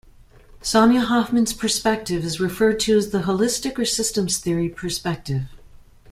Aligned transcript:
Sonia 0.63 1.01
Hoffman's 1.01 1.53
perspective 1.53 2.23
is 2.25 2.39
referred 2.39 2.79
to 2.79 2.97
as 2.97 3.11
the 3.11 3.21
holistic, 3.21 3.77
or 3.77 3.85
systems 3.85 4.39
theory, 4.39 4.67
perspective. 4.67 5.43